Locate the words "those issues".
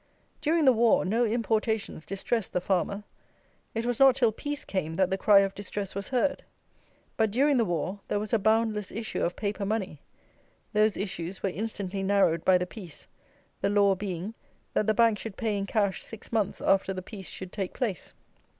10.73-11.43